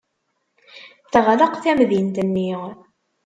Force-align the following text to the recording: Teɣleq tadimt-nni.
Teɣleq 1.11 1.53
tadimt-nni. 1.63 2.51